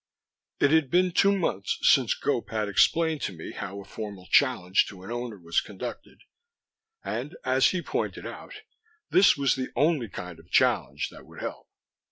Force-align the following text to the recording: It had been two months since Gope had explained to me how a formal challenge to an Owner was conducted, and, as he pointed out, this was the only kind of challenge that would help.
It 0.59 0.71
had 0.71 0.89
been 0.89 1.11
two 1.11 1.31
months 1.37 1.77
since 1.83 2.15
Gope 2.19 2.49
had 2.49 2.67
explained 2.67 3.21
to 3.21 3.31
me 3.33 3.51
how 3.51 3.79
a 3.79 3.85
formal 3.85 4.25
challenge 4.25 4.87
to 4.87 5.03
an 5.03 5.11
Owner 5.11 5.37
was 5.37 5.61
conducted, 5.61 6.23
and, 7.03 7.37
as 7.45 7.67
he 7.67 7.83
pointed 7.83 8.25
out, 8.25 8.63
this 9.11 9.37
was 9.37 9.53
the 9.53 9.69
only 9.75 10.09
kind 10.09 10.39
of 10.39 10.49
challenge 10.49 11.09
that 11.09 11.27
would 11.27 11.41
help. 11.41 11.67